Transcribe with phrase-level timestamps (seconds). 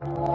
[0.00, 0.27] Oh.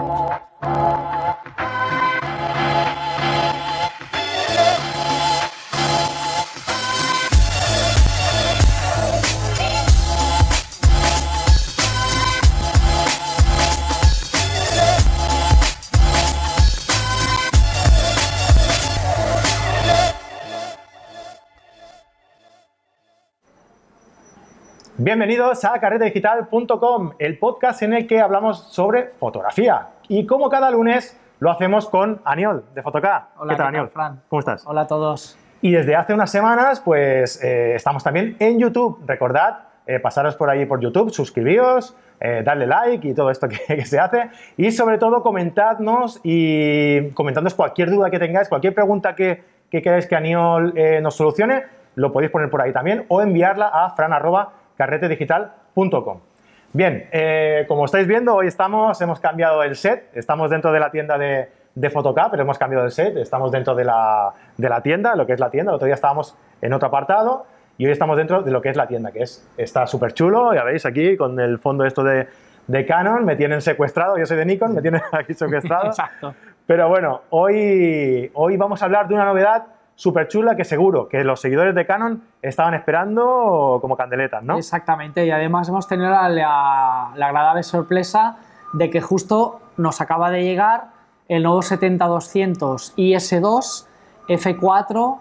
[25.04, 29.90] Bienvenidos a carretedigital.com, el podcast en el que hablamos sobre fotografía.
[30.08, 33.28] Y como cada lunes lo hacemos con Aniol de Fotoca.
[33.36, 33.90] Hola, ¿Qué tal, ¿qué tal, Aniol?
[33.90, 34.22] Fran?
[34.30, 34.66] ¿Cómo estás?
[34.66, 35.38] Hola a todos.
[35.60, 39.04] Y desde hace unas semanas, pues eh, estamos también en YouTube.
[39.06, 43.58] Recordad, eh, pasaros por ahí por YouTube, suscribíos, eh, darle like y todo esto que,
[43.76, 44.30] que se hace.
[44.56, 50.08] Y sobre todo, comentadnos y comentadnos cualquier duda que tengáis, cualquier pregunta que, que queráis
[50.08, 51.64] que Aniol eh, nos solucione,
[51.96, 53.94] lo podéis poner por ahí también o enviarla a
[54.76, 56.20] fran.carretedigital.com.
[56.74, 60.90] Bien, eh, como estáis viendo, hoy estamos, hemos cambiado el set, estamos dentro de la
[60.90, 64.82] tienda de, de Photocap, pero hemos cambiado el set, estamos dentro de la, de la
[64.82, 67.46] tienda, lo que es la tienda, el otro día estábamos en otro apartado
[67.78, 70.54] y hoy estamos dentro de lo que es la tienda, que es, está súper chulo,
[70.56, 72.28] ya veis aquí con el fondo esto de,
[72.66, 75.88] de Canon, me tienen secuestrado, yo soy de Nikon, me tienen aquí secuestrado.
[75.88, 76.34] Exacto.
[76.66, 79.66] Pero bueno, hoy, hoy vamos a hablar de una novedad
[79.96, 84.58] súper chula que seguro que los seguidores de Canon estaban esperando como candeletas, ¿no?
[84.58, 85.26] Exactamente.
[85.26, 88.38] Y además hemos tenido la, la- la agradable sorpresa
[88.74, 90.86] de que justo nos acaba de llegar
[91.30, 93.86] el nuevo 70-200 IS2
[94.28, 95.20] F4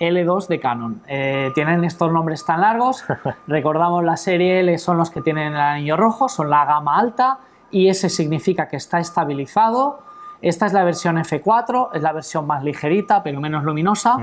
[0.00, 1.02] L2 de Canon.
[1.06, 3.04] Eh, tienen estos nombres tan largos.
[3.46, 7.38] Recordamos la serie L son los que tienen el anillo rojo, son la gama alta.
[7.70, 10.00] IS significa que está estabilizado.
[10.42, 14.16] Esta es la versión F4, es la versión más ligerita, pero menos luminosa.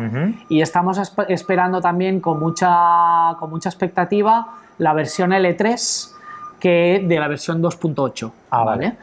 [0.50, 6.11] Y estamos esp- esperando también con mucha, con mucha expectativa la versión L3
[6.59, 8.31] que de la versión 2.8.
[8.52, 8.98] Ah, vale.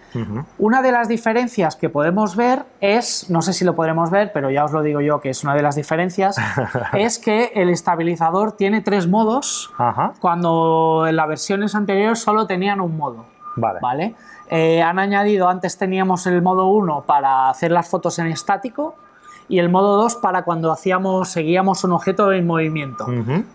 [0.59, 4.51] Una de las diferencias que podemos ver es, no sé si lo podremos ver, pero
[4.51, 6.37] ya os lo digo yo que es una de las diferencias,
[6.93, 9.71] es que el estabilizador tiene tres modos,
[10.21, 13.25] cuando en las versiones anteriores solo tenían un modo.
[13.57, 13.79] vale.
[13.81, 14.15] ¿vale?
[14.49, 18.95] Eh, han añadido, antes teníamos el modo 1 para hacer las fotos en estático
[19.49, 23.07] y el modo 2 para cuando hacíamos, seguíamos un objeto en movimiento.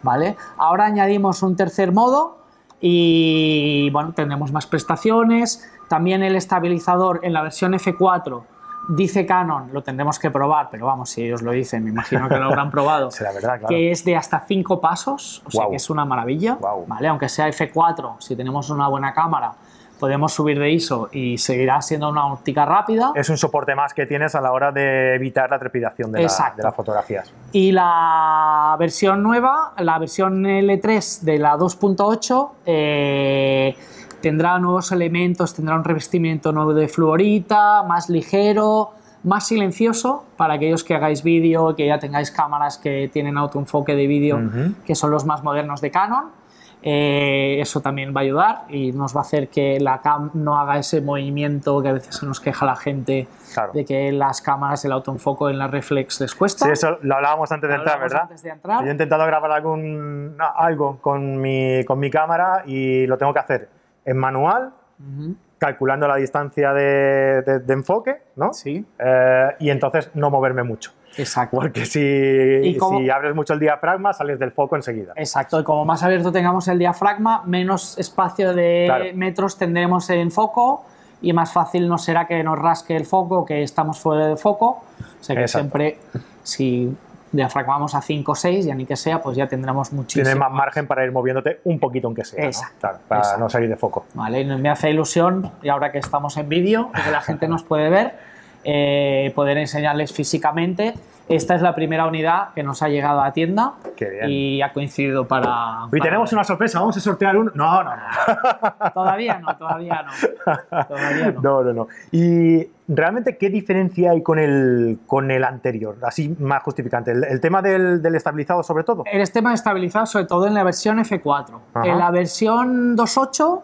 [0.04, 0.36] ¿vale?
[0.58, 2.38] Ahora añadimos un tercer modo
[2.80, 5.70] y bueno, tendremos más prestaciones.
[5.88, 8.44] También el estabilizador en la versión F4
[8.90, 12.38] dice Canon, lo tendremos que probar, pero vamos, si ellos lo dicen, me imagino que
[12.38, 13.12] lo habrán probado.
[13.12, 13.68] Será verdad, claro.
[13.68, 16.58] Que es de hasta 5 pasos, o sea que es una maravilla.
[16.88, 17.08] ¿vale?
[17.08, 19.54] Aunque sea F4, si tenemos una buena cámara,
[20.02, 23.12] podemos subir de ISO y seguirá siendo una óptica rápida.
[23.16, 26.54] Es un soporte más que tienes a la hora de evitar la trepidación de, la-
[26.58, 27.32] de las fotografías.
[27.52, 33.76] Y la versión nueva, la versión L3 de la 2.8, eh,
[34.22, 38.90] tendrá nuevos elementos, tendrá un revestimiento nuevo de fluorita, más ligero,
[39.24, 44.08] más silencioso para aquellos que hagáis vídeo, que ya tengáis cámaras que tienen autoenfoque de
[44.08, 44.74] vídeo, Ujú.
[44.84, 46.41] que son los más modernos de Canon.
[46.84, 50.58] Eh, eso también va a ayudar y nos va a hacer que la cam no
[50.60, 53.72] haga ese movimiento que a veces se nos queja la gente Claro.
[53.74, 56.66] de que las cámaras, el autoenfoco en la reflex les cuesta.
[56.66, 58.22] Sí, eso lo hablábamos antes de entrar, ¿verdad?
[58.24, 58.82] antes de entrar.
[58.82, 63.40] Yo he intentado grabar algún, algo con mi, con mi cámara y lo tengo que
[63.40, 63.70] hacer
[64.06, 65.36] en manual, Ujú.
[65.60, 68.54] calculando la distancia de, de- de enfoque, ¿no?
[68.54, 70.92] Sí, Eh, y entonces no moverme mucho.
[71.18, 71.58] Exacto.
[71.58, 75.14] Porque si, cómo- si abres mucho el diafragma, sales del foco enseguida.
[75.16, 79.06] Exacto, y como más abierto tengamos el diafragma, menos espacio de Claro.
[79.16, 80.86] metros tendremos en foco
[81.22, 84.82] y más fácil nos será que nos rasque el foco, que estamos fuera de foco.
[85.00, 85.64] O sea que Exacto.
[85.78, 85.98] siempre,
[86.44, 86.96] si
[87.32, 90.24] diafragmamos a 5 o 6, ya ni que sea, pues ya tendremos muchísimo.
[90.26, 92.46] Tienes más margen para ir moviéndote un poquito aunque sea, ¿no?
[92.48, 93.40] Exacto, Claro, para exacto.
[93.44, 94.06] no salir de foco.
[94.16, 97.64] Vale, y me hace ilusión, y ahora que estamos en vídeo, que la gente nos
[97.64, 98.16] puede ver,
[98.64, 100.94] eh, poder enseñarles físicamente.
[101.30, 104.26] Esta es la primera unidad que nos ha llegado a la tienda Qué bien.
[104.30, 105.86] y ha coincidido para...
[105.88, 107.52] Y para- tenemos una sorpresa, vamos a sortear uno.
[107.56, 108.92] No, no, no.
[108.94, 110.84] Todavía no, todavía no.
[110.88, 111.42] Todavía no.
[111.42, 111.88] No, no, no.
[112.12, 115.96] Y realmente, ¿qué diferencia hay con el, con el anterior?
[116.04, 117.12] Así más justificante.
[117.12, 119.04] El, el tema del, del estabilizado, sobre todo.
[119.10, 121.60] El tema estabilizado sobre todo en la versión F4.
[121.76, 121.88] Ajá.
[121.88, 123.62] En la versión 2.8,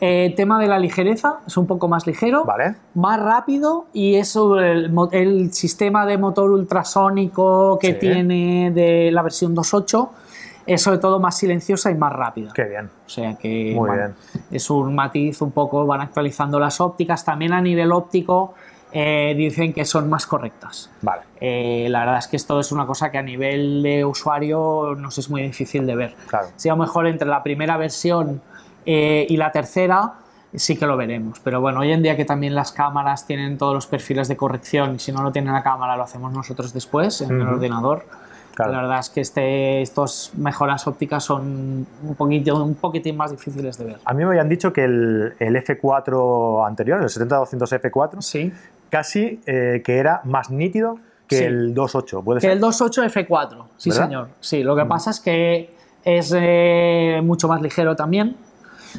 [0.00, 2.74] eh, tema de la ligereza, es un poco más ligero, ¿Vale?
[2.94, 7.98] más rápido y eso, el, sistema de motor ultrasónico que Sí.
[8.00, 10.08] tiene de la versión 2.8
[10.66, 12.50] es sobre todo más silenciosa y más rápida.
[12.54, 12.90] Qué bien.
[13.06, 14.44] O sea que Muy bueno, bien.
[14.50, 17.24] es un matiz un poco, van actualizando las ópticas.
[17.24, 18.54] También a nivel óptico
[18.90, 20.90] eh, dicen que son más correctas.
[21.02, 21.22] Vale.
[21.40, 25.18] Eh, la verdad es que esto es una cosa que a nivel de usuario nos
[25.18, 26.14] es muy difícil de ver.
[26.28, 26.46] Claro.
[26.56, 28.40] Si a lo mejor entre la primera versión
[28.86, 30.14] eh, y la tercera,
[30.54, 31.40] sí que lo veremos.
[31.40, 34.94] Pero bueno, hoy en día que también las cámaras tienen todos los perfiles de corrección
[34.96, 37.54] y si no lo tiene la cámara lo hacemos nosotros después en el Ujú.
[37.54, 38.06] ordenador.
[38.54, 38.70] Claro.
[38.70, 43.76] La verdad es que este, estos mejoras ópticas son un, poquito, un poquitín más difíciles
[43.78, 43.96] de ver.
[44.04, 48.52] A mí me habían dicho que el, el F4 anterior, el 70-200 F4, Sí.
[48.90, 51.44] casi eh, que era más nítido que Sí.
[51.44, 52.22] el 2.8.
[52.22, 52.52] ¿Puede Que ser?
[52.52, 54.04] el 2.8 F4, sí ¿Verdad?
[54.04, 54.28] señor.
[54.40, 58.36] Sí, lo que pasa es que es eh, mucho más ligero también.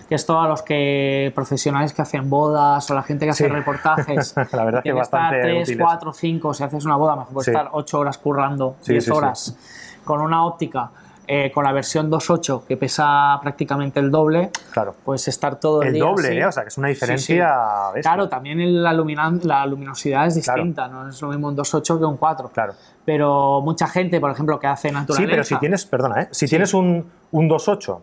[0.10, 3.50] Que esto a los que profesionales que hacen bodas o la gente que hace Sí.
[3.50, 4.34] reportajes.
[4.52, 5.84] La verdad que bastante estar 3, útil eso.
[5.86, 7.52] 4, 5, si haces una boda, mejor puedes Sí.
[7.52, 9.18] estar 8 horas currando, Sí, 10 sí, sí.
[9.18, 9.58] horas,
[10.04, 10.92] con una óptica,
[11.28, 14.94] eh, con la versión 2.8 que pesa prácticamente el doble, Claro.
[15.04, 16.38] pues estar todo el, El día doble, así.
[16.38, 16.46] ¿eh?
[16.46, 17.56] O sea, que es una Sí, diferencia.
[17.96, 18.12] bestia.
[18.12, 20.62] Claro, también la, la luminosidad es Claro.
[20.62, 22.74] distinta, no es lo mismo un 2.8 que un 4 Claro.
[23.04, 25.26] pero mucha gente, por ejemplo, que hace naturaleza.
[25.28, 26.28] Sí, pero si tienes, perdona, ¿eh?
[26.32, 28.02] si tienes un, un 2.8,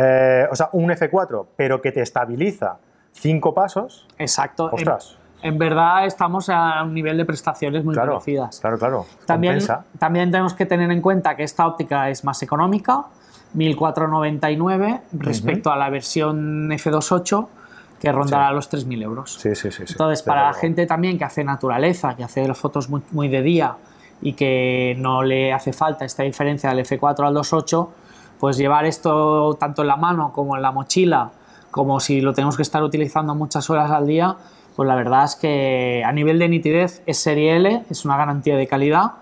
[0.00, 2.76] eh, o sea, un F4, pero que te estabiliza
[3.12, 4.68] cinco pasos, Exacto.
[4.68, 8.60] En, ostras, en verdad estamos a un nivel de prestaciones muy claro, parecidas.
[8.60, 9.84] claro, claro, También, compensa.
[9.98, 13.04] también tenemos que tener en cuenta que esta óptica es más económica,
[13.54, 17.46] 1499, respecto a la versión F28,
[18.00, 18.54] que rondará Sí.
[18.54, 19.34] los 3.000 euros.
[19.34, 19.84] Sí, sí, sí.
[19.86, 23.28] sí, Entonces, para la gente también que hace naturaleza, que hace las fotos muy, muy
[23.28, 23.74] de día
[24.20, 27.88] y que no le hace falta esta diferencia del F4 al 2.8,
[28.38, 31.30] pues llevar esto tanto en la mano como en la mochila,
[31.70, 34.36] como si lo tenemos que estar utilizando muchas horas al día,
[34.76, 38.56] pues la verdad es que a nivel de nitidez es serie L, es una garantía
[38.56, 39.12] de calidad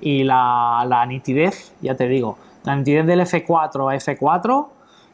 [0.00, 4.66] y la, la nitidez, ya te digo, la nitidez del F4 a F4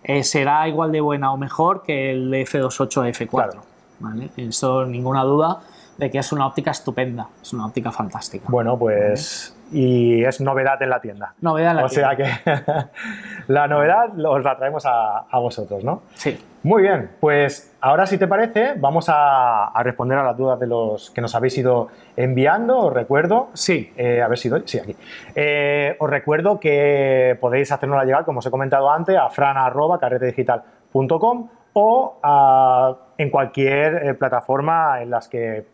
[0.04, 3.28] eh, será igual de buena o mejor que el de F28 a F4.
[3.30, 3.62] Claro.
[4.00, 4.30] ¿vale?
[4.36, 5.60] Eso ninguna duda
[5.96, 8.46] de que es una óptica estupenda, es una óptica fantástica.
[8.48, 9.54] Bueno, pues.
[9.70, 11.34] Y es novedad en la tienda.
[11.40, 12.24] Novedad en la o sea que
[13.48, 16.02] la novedad os la traemos a, a vosotros, ¿no?
[16.14, 20.58] Sí, Muy bien, pues ahora si te parece, vamos a, a responder a las dudas
[20.58, 22.78] de los que nos habéis ido enviando.
[22.78, 24.96] Os recuerdo, sí, eh, a ver si doy, sí, aquí.
[25.34, 32.18] Eh, os recuerdo que podéis hacernosla llegar, como os he comentado antes, a fran.carretedigital.com o
[32.22, 35.66] a- en cualquier eh, plataforma en las que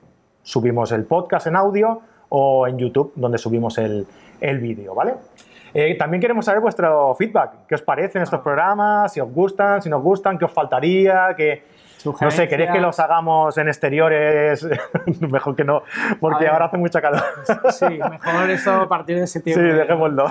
[0.42, 2.00] subimos el podcast en audio
[2.36, 4.06] o en YouTube, donde subimos el,
[4.40, 5.14] el vídeo, ¿vale?
[5.72, 7.66] Eh, también queremos saber vuestro feedback.
[7.68, 9.12] ¿Qué os parecen estos programas?
[9.12, 11.62] Si os gustan, si no os gustan, qué os faltaría, que...
[12.20, 14.68] No sé, ¿queréis que los hagamos en exteriores?
[15.20, 15.84] Mejor que no,
[16.20, 17.22] porque ahora hace mucha calor.
[17.70, 19.72] sí, mejor eso a partir de Sí, septiembre.
[19.72, 20.26] dejémoslo.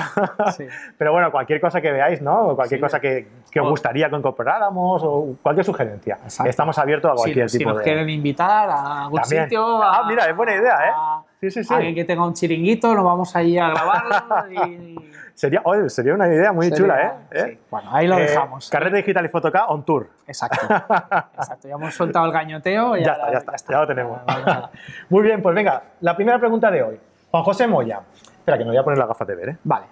[0.55, 0.67] Sí.
[0.99, 2.49] Pero bueno, cualquier cosa que veáis, ¿no?
[2.49, 2.81] O cualquier Sí.
[2.83, 6.19] cosa que, que os gustaría que incorporáramos o cualquier sugerencia.
[6.23, 6.47] Exacto.
[6.47, 7.83] Estamos abiertos a Si, cualquier si tipo nos de...
[7.85, 9.43] quieren invitar a algún También.
[9.45, 9.81] sitio.
[9.81, 10.91] Ah, a- mira, es buena idea, ¿eh?
[10.95, 11.12] a-
[11.43, 11.73] Sí, sí, sí.
[11.73, 14.95] Alguien que tenga un chiringuito, nos vamos ahí a grabarlo y.
[15.35, 17.11] Sería, oye, sería una idea muy Sería- chula, ¿eh?
[17.31, 17.37] sí.
[17.53, 17.59] ¿Eh?
[17.71, 18.69] Bueno, ahí lo Eh, dejamos.
[18.69, 20.07] Carrete Digital y Fotoca on tour.
[20.27, 20.57] Exacto.
[20.69, 21.67] Exacto.
[21.67, 22.95] Ya hemos soltado el gañoteo.
[22.95, 24.19] y Ya está, ya está, ya lo tenemos.
[25.09, 26.99] Muy bien, pues venga, la primera pregunta de hoy.
[27.31, 28.01] Juan José Moya.
[28.23, 29.57] Espera, que me voy a poner las gafas de ver, ¿eh?
[29.63, 29.85] Vale.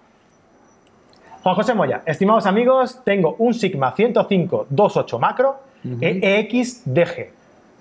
[1.42, 5.60] Juan José Moya, estimados amigos, tengo un Sigma 105-28 macro
[6.00, 7.32] E EXDG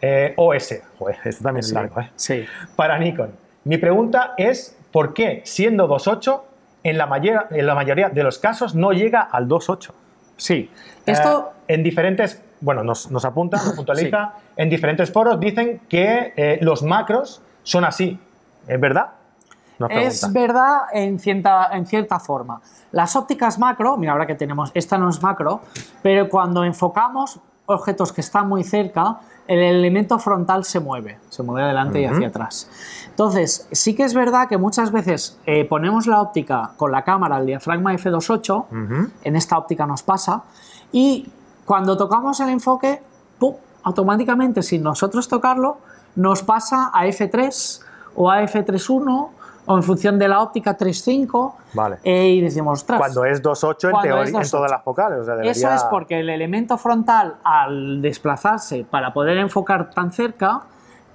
[0.01, 0.81] eh, OS.
[0.99, 1.75] Joder, esto también es Sí.
[1.75, 2.11] largo, ¿eh?
[2.17, 2.47] Sí.
[2.75, 3.33] Para Nikon.
[3.71, 6.41] Mi pregunta es, ¿por qué siendo 2.8
[6.83, 9.93] en la, mayor- en la mayoría de los casos no llega al 2.8?
[10.37, 10.69] Sí.
[11.07, 11.53] Esto.
[11.69, 16.59] Eh, en diferentes, bueno, nos, nos apunta, nos puntualiza, en diferentes foros dicen que eh,
[16.63, 18.19] los macros son así.
[18.67, 19.11] ¿Es verdad?
[19.89, 22.61] Es verdad en cierta, en cierta forma.
[22.91, 25.61] Las ópticas macro, mira, ahora que tenemos, esta no es macro,
[26.03, 27.39] pero cuando enfocamos
[27.71, 32.29] objetos que están muy cerca, el elemento frontal se mueve, se mueve adelante y hacia
[32.29, 32.69] atrás.
[33.09, 37.37] Entonces, sí que es verdad que muchas veces eh, ponemos la óptica con la cámara
[37.37, 39.11] al diafragma F28, Ujú.
[39.25, 40.43] en esta óptica nos pasa,
[40.93, 41.29] y
[41.65, 43.03] cuando tocamos el enfoque,
[43.39, 43.55] ¡pum!
[43.83, 45.79] automáticamente, sin nosotros tocarlo,
[46.15, 47.81] nos pasa a F3
[48.15, 49.29] o a F31
[49.71, 51.99] o en función de la óptica 3.5 Vale.
[52.03, 54.51] eh, y decimos, ostras, Cuando es 2.8 en, teoría, en 2.8.
[54.51, 55.19] todas las focales.
[55.21, 60.63] o sea, eso es porque el elemento frontal, al desplazarse para poder enfocar tan cerca,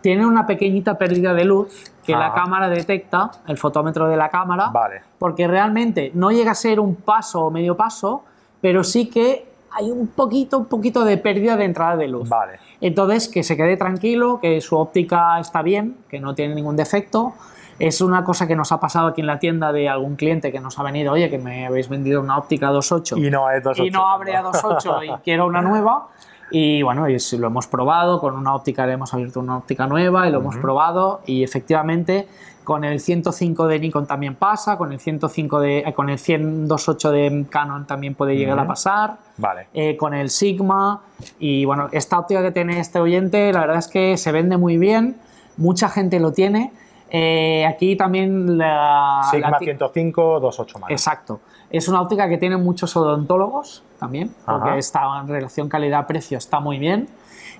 [0.01, 4.69] tiene una pequeñita pérdida de luz que la cámara detecta, el fotómetro de la cámara,
[4.71, 5.01] Vale.
[5.17, 8.23] porque realmente no llega a ser un paso o medio paso,
[8.61, 12.29] pero sí que hay un poquito, un poquito de pérdida de entrada de luz.
[12.29, 12.59] Vale.
[12.79, 17.33] Entonces, que se quede tranquilo, que su óptica está bien, que no tiene ningún defecto.
[17.77, 20.61] Es una cosa que nos ha pasado aquí en la tienda de algún cliente que
[20.61, 23.87] nos ha venido, oye, que me habéis vendido una óptica 2.8 Y no es 2.8.
[23.87, 26.07] y no abre a 2.8 y quiero una nueva.
[26.51, 30.27] Y bueno, y lo hemos probado, con una óptica le hemos abierto una óptica nueva
[30.27, 32.27] y lo hemos probado y efectivamente
[32.63, 37.11] con el 105 de Nikon también pasa, con el 105 de, eh, con el 100-28
[37.11, 39.67] de Canon también puede llegar a pasar, Vale.
[39.73, 41.01] eh, con el Sigma
[41.39, 44.77] y bueno, esta óptica que tiene este oyente la verdad es que se vende muy
[44.77, 45.17] bien,
[45.57, 46.71] mucha gente lo tiene.
[47.11, 50.89] Eh, aquí también la, Sigma la ti- 105, 28 más.
[50.89, 51.39] Exacto.
[51.69, 54.77] Es una óptica que tiene muchos odontólogos también, porque Ajá.
[54.77, 57.07] está en relación calidad-precio está muy bien.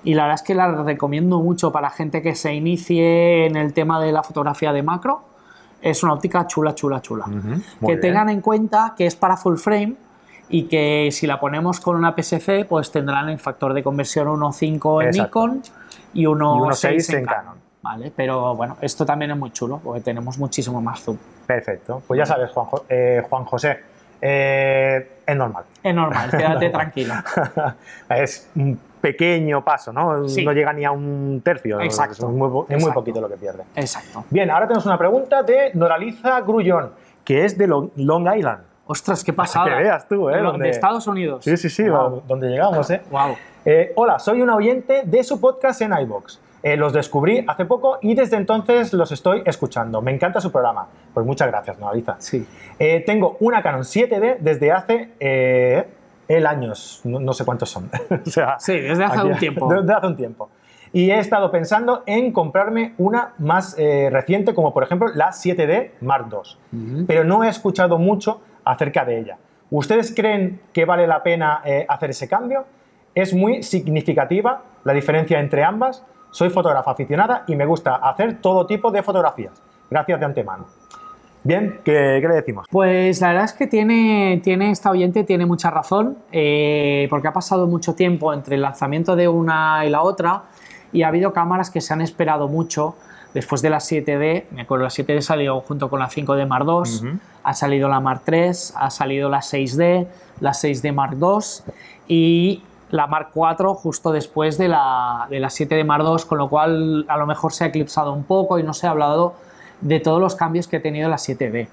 [0.04, 3.72] Y la verdad es que la recomiendo mucho para gente que se inicie en el
[3.72, 5.22] tema de la fotografía de macro.
[5.82, 7.24] Es una óptica chula, chula, chula.
[7.80, 8.00] Que bien.
[8.00, 9.94] tengan en cuenta que es para full frame
[10.48, 15.02] y que si la ponemos con una PSC, pues tendrán el factor de conversión 1.5
[15.02, 15.46] en Exacto.
[15.48, 15.62] Nikon
[16.14, 17.42] y 1.6 1.6 en, en Canon.
[17.44, 17.58] Canon.
[17.82, 18.12] ¿vale?
[18.14, 21.16] Pero bueno, esto también es muy chulo porque tenemos muchísimo más zoom.
[21.46, 22.02] Perfecto.
[22.06, 23.78] Pues ya sabes, Juan, Jo- eh, Juan José,
[24.28, 25.64] eh, es normal.
[25.82, 27.14] Es normal, quédate tranquilo.
[28.10, 30.28] es un pequeño paso, ¿no?
[30.28, 30.44] Sí.
[30.44, 31.80] No llega ni a un tercio.
[31.80, 32.28] Exacto.
[32.68, 33.62] Es muy, poquito lo que pierde.
[33.76, 34.24] Exacto.
[34.30, 36.90] Bien, ahora tenemos una pregunta de Noraliza Grullón,
[37.24, 38.62] que es de Long, Island.
[38.88, 39.66] Ostras, qué pasada.
[39.66, 40.36] Que veas tú, ¿eh?
[40.36, 41.44] De, lo- Donde- de Estados Unidos.
[41.44, 42.22] Sí, sí, sí, Wow.
[42.26, 43.00] donde llegamos, ¿eh?
[43.10, 43.36] Wow.
[43.64, 46.40] Eh, hola, soy un oyente de su podcast en iBox.
[46.66, 50.02] Eh, los descubrí hace poco y desde entonces los estoy escuchando.
[50.02, 50.88] Me encanta su programa.
[51.14, 52.16] Pues muchas gracias, Noraliza.
[52.18, 52.44] Sí.
[52.76, 55.86] Eh, tengo una Canon 7D desde hace eh,
[56.26, 57.88] el años, no, no sé cuántos son.
[58.26, 59.68] O sea, Sí, desde hace un tiempo.
[59.72, 60.50] Desde hace un tiempo.
[60.92, 65.90] Y he estado pensando en comprarme una más eh, reciente, como por ejemplo la 7D
[66.00, 67.04] Mark II.
[67.06, 69.38] Pero no he escuchado mucho acerca de ella.
[69.70, 72.64] ¿Ustedes creen que vale la pena eh, hacer ese cambio?
[73.14, 76.04] Es muy significativa la diferencia entre ambas.
[76.30, 79.52] Soy fotógrafa aficionada y me gusta hacer todo tipo de fotografías.
[79.90, 80.66] Gracias de antemano.
[81.46, 82.66] Bien, ¿qué, qué le decimos?
[82.68, 87.32] Pues la verdad es que tiene, tiene esta oyente tiene mucha razón, eh, porque ha
[87.32, 90.42] pasado mucho tiempo entre el lanzamiento de una y la otra
[90.92, 92.96] y ha habido cámaras que se han esperado mucho.
[93.32, 97.18] Después de la 7D, me acuerdo, la 7D salió junto con la 5D Mark II,
[97.44, 100.06] ha salido la Mark III, ha salido la 6D,
[100.40, 101.72] la 6D Mark II
[102.08, 106.48] y la Mark IV justo después de la, de la 7D Mark II, con lo
[106.48, 109.34] cual a lo mejor se ha eclipsado un poco y no se ha hablado
[109.80, 111.68] de todos los cambios que ha tenido la 7D.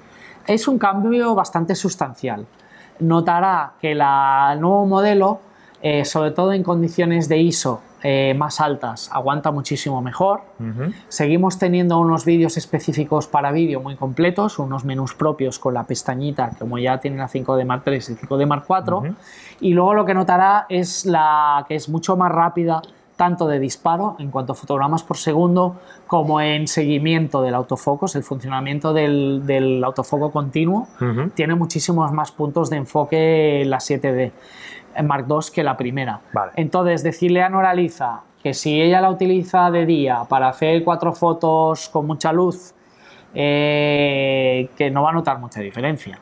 [0.47, 2.45] Es un cambio bastante sustancial.
[2.99, 5.39] Notará que la, el nuevo modelo,
[5.81, 10.41] eh, sobre todo en condiciones de ISO eh, más altas, aguanta muchísimo mejor.
[11.07, 16.51] Seguimos teniendo unos vídeos específicos para vídeo muy completos, unos menús propios con la pestañita,
[16.59, 19.15] como ya tiene la 5D Mark III y 5D Mark IV.
[19.61, 22.81] Y luego lo que notará es la que es mucho más rápida,
[23.15, 25.77] tanto de disparo en cuanto a fotogramas por segundo,
[26.07, 30.87] como en seguimiento del autofoco, el funcionamiento del, del autofoco continuo.
[31.35, 34.31] Tiene muchísimos más puntos de enfoque la 7D
[34.95, 36.21] en Mark II que la primera.
[36.33, 36.51] Vale.
[36.55, 41.89] Entonces, decirle a Noraliza que si ella la utiliza de día para hacer cuatro fotos
[41.89, 42.73] con mucha luz,
[43.33, 46.19] eh, que no va a notar mucha diferencia.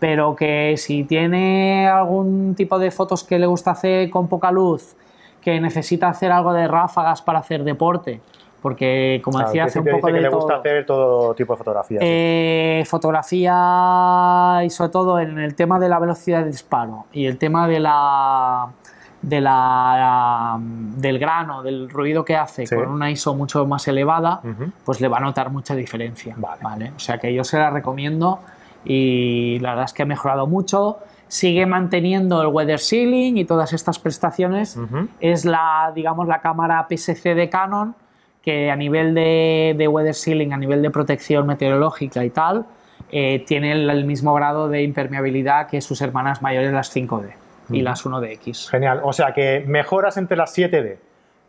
[0.00, 4.96] Pero que si tiene algún tipo de fotos que le gusta hacer con poca luz,
[5.52, 8.20] que necesita hacer algo de ráfagas para hacer deporte,
[8.62, 11.58] porque como decía, hace un poco dice que de le gusta hacer todo tipo de
[11.58, 12.02] fotografías.
[12.04, 17.38] Eh, fotografía y sobre todo en el tema de la velocidad de disparo y el
[17.38, 18.66] tema de la,
[19.22, 22.74] de la del grano, del ruido que hace Sí.
[22.74, 24.40] con una ISO mucho más elevada,
[24.84, 26.34] pues le va a notar mucha diferencia.
[26.36, 26.92] Vale.
[26.96, 28.40] O sea que yo se la recomiendo
[28.84, 30.98] y la verdad es que ha mejorado mucho.
[31.28, 34.78] Sigue manteniendo el weather sealing y todas estas prestaciones.
[35.20, 37.94] Es la, digamos, la cámara PSC de Canon
[38.42, 42.64] que a nivel de, de weather sealing, a nivel de protección meteorológica y tal,
[43.10, 47.30] eh, tiene el, el mismo grado de impermeabilidad que sus hermanas mayores las 5D
[47.70, 48.70] y las 1DX.
[48.70, 49.00] Genial.
[49.02, 50.96] O sea que mejoras entre la 7D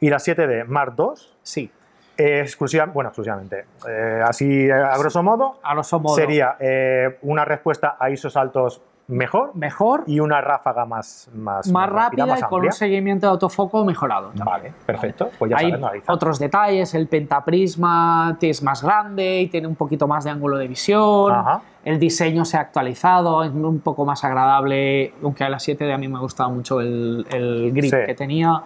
[0.01, 1.05] y la 7D Mark II
[1.41, 1.71] Sí,
[2.17, 3.63] eh, exclusiva, bueno, exclusivamente.
[3.88, 6.15] eh, así, a grosso modo, a grosso modo.
[6.15, 11.89] sería eh, una respuesta a ISOs altos mejor mejor, y una ráfaga más, más, más
[11.89, 14.27] rápida más y con un seguimiento de autofoco mejorado.
[14.27, 14.45] también.
[14.45, 15.29] Vale, perfecto.
[15.37, 16.13] Pues ya Hay analiza.
[16.13, 20.67] otros detalles, el pentaprisma es más grande y tiene un poquito más de ángulo de
[20.67, 21.61] visión, Ajá.
[21.83, 25.93] el diseño se ha actualizado, es un poco más agradable, aunque a las 7 de
[25.93, 27.97] a mí me gustaba mucho el, el grip Sí.
[28.05, 28.61] que tenía.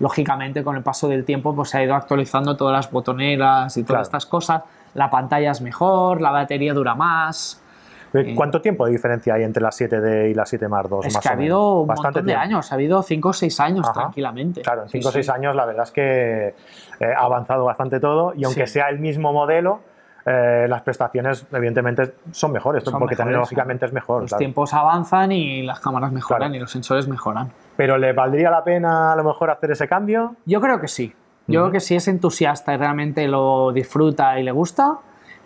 [0.00, 3.82] Lógicamente, con el paso del tiempo, pues se ha ido actualizando todas las botoneras y
[3.82, 4.02] todas Claro.
[4.02, 4.62] estas cosas.
[4.94, 7.60] La pantalla es mejor, la batería dura más.
[8.14, 10.98] Eh, ¿Cuánto tiempo de diferencia hay entre la 7D y la 7 Mark II?
[11.04, 12.42] es más que ha habido un Bastante montón de tiempo.
[12.42, 14.00] años, ha habido 5 o 6 años Ajá.
[14.00, 14.62] tranquilamente.
[14.62, 15.32] Claro, en Sí, 5 o 6 sí.
[15.32, 16.48] años la verdad es que
[17.00, 18.74] eh, ha avanzado bastante todo y aunque Sí.
[18.74, 19.80] sea el mismo modelo,
[20.26, 24.22] eh, las prestaciones evidentemente son mejores, Son porque mejores, tecnológicamente es mejor.
[24.22, 24.38] Los claro.
[24.40, 26.54] tiempos avanzan y las cámaras mejoran Claro.
[26.54, 27.50] y los sensores mejoran.
[27.76, 30.34] pero ¿le valdría la pena a lo mejor hacer ese cambio?
[30.46, 31.14] Yo creo que sí.
[31.46, 34.98] Yo creo que si es entusiasta y realmente lo disfruta y le gusta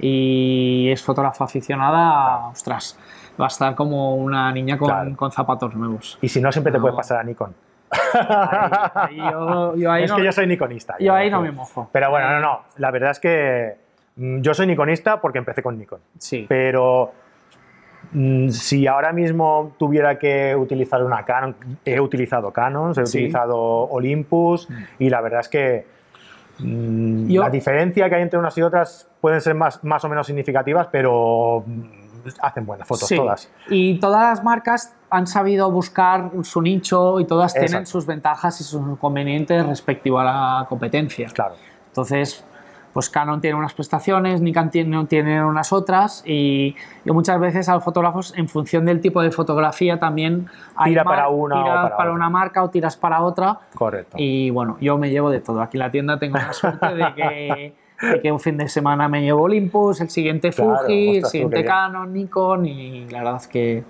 [0.02, 2.98] y es fotógrafa aficionada, ostras,
[3.40, 5.16] va a estar como una niña con, Claro.
[5.16, 6.18] con zapatos nuevos.
[6.20, 6.82] Y si no, siempre te No.
[6.82, 7.54] puedes pasar a Nikon.
[8.14, 10.96] Ahí- ahí yo, yo ahí es no, que yo soy nikonista.
[10.98, 11.88] yo ahí no me mojo.
[11.92, 12.60] Pero bueno, no, no.
[12.78, 13.76] La verdad es que
[14.16, 16.00] mm, yo soy nikonista porque empecé con Nikon.
[16.18, 16.46] Sí.
[16.48, 17.12] Pero
[18.12, 21.54] mm, si ahora mismo tuviera que utilizar una Canon,
[21.84, 23.18] he utilizado Canons, he Sí.
[23.18, 24.68] utilizado Olympus
[24.98, 25.86] y la verdad es que
[26.58, 30.08] mm, Yo- la diferencia que hay entre unas y otras pueden ser más, más o
[30.10, 31.82] menos significativas, pero mm,
[32.42, 33.16] hacen buenas fotos Sí.
[33.16, 33.50] todas.
[33.70, 37.90] Y todas las marcas han sabido buscar su nicho y todas tienen Exacto.
[37.90, 41.28] sus ventajas y sus inconvenientes respecto a la competencia.
[41.32, 41.54] Claro.
[41.88, 42.44] Entonces,
[42.92, 46.74] pues Canon tiene unas prestaciones, Nikon tiene, tiene unas otras y
[47.04, 51.04] yo muchas veces a los fotógrafos, en función del tipo de fotografía, también hay Tira
[51.04, 53.60] mar- para una tiras para para una marca o tiras para otra.
[53.74, 54.16] Correcto.
[54.18, 55.62] Y bueno, yo me llevo de todo.
[55.62, 59.08] Aquí en la tienda tengo la suerte de que, de que un fin de semana
[59.08, 61.64] me llevo Olympus, el siguiente Claro, Fuji, el siguiente.
[61.64, 63.84] Canon, Nikon y la verdad es que,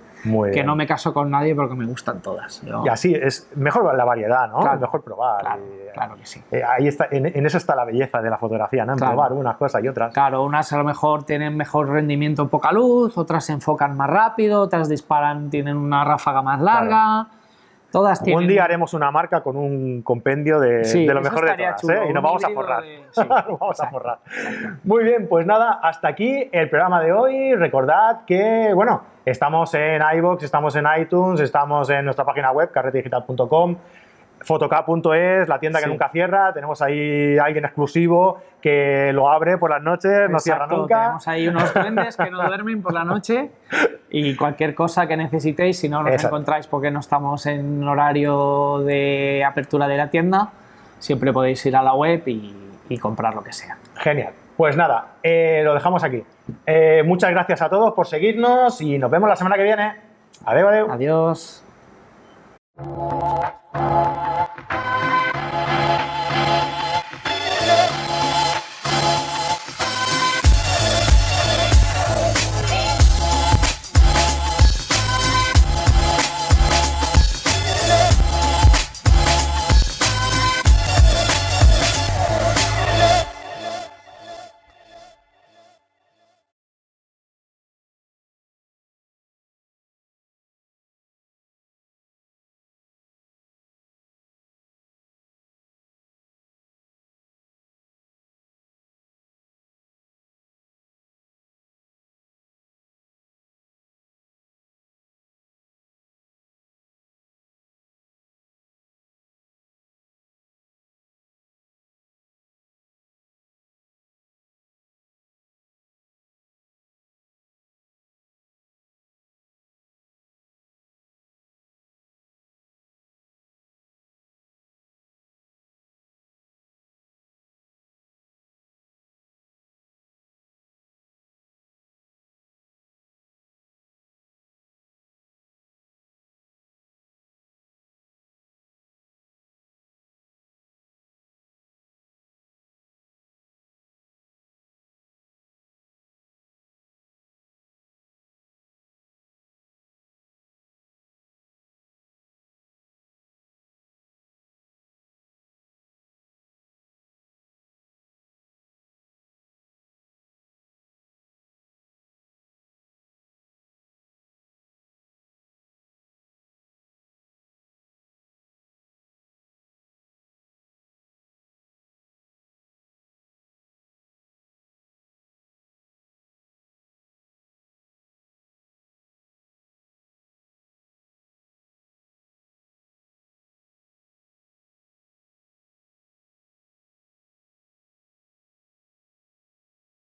[0.53, 2.61] que no me caso con nadie porque me gustan todas.
[2.61, 4.59] Yo- Y así es mejor la variedad, ¿no?
[4.61, 4.75] Claro.
[4.75, 5.41] Es mejor probar.
[5.41, 6.41] claro, y- claro que sí.
[6.51, 8.93] eh, ahí está, en, en eso está la belleza de la fotografía, ¿no?
[8.93, 10.13] En probar unas cosas y otras.
[10.13, 14.09] Claro, unas a lo mejor tienen mejor rendimiento en poca luz, otras se enfocan más
[14.09, 17.27] rápido, otras disparan, tienen una ráfaga más larga.
[17.93, 18.41] Todas tienen.
[18.43, 21.79] Un día haremos una marca con un compendio de, Sí, de lo mejor de todas,
[21.79, 22.07] chulo, ¿eh?
[22.09, 22.81] Y nos vamos a forrar.
[22.83, 24.17] de- sí, nos vamos a exacto, forrar.
[24.83, 27.53] Muy bien, pues nada, hasta aquí el programa de hoy.
[27.55, 33.75] Recordad que, bueno, estamos en iVoox, estamos en iTunes, estamos en nuestra página web, carretedigital.com.
[34.43, 36.53] Fotoca.es, la tienda que nunca cierra.
[36.53, 40.99] Tenemos ahí alguien exclusivo que lo abre por las noches, no cierra nunca.
[40.99, 43.51] Tenemos ahí unos duendes que no duermen por la noche
[44.09, 46.35] y cualquier cosa que necesitéis, si no nos Exacto.
[46.35, 50.49] encontráis porque no estamos en horario de apertura de la tienda,
[50.99, 52.55] siempre podéis ir a la web y,
[52.89, 53.77] y comprar lo que sea.
[53.95, 54.33] Genial.
[54.55, 56.23] Pues nada, eh, lo dejamos aquí.
[56.65, 59.95] Eh, muchas gracias a todos por seguirnos y nos vemos la semana que viene.
[60.45, 60.89] Adiós.
[60.89, 61.63] Adiós.